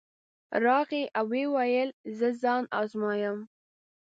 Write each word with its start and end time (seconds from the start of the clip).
راغی 0.65 1.03
او 1.17 1.25
ویې 1.31 1.45
ویل 1.53 1.89
زه 2.17 2.27
ځان 2.41 2.63
ازمایم. 2.81 3.37